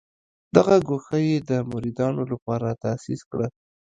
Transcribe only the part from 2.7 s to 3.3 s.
تاسیس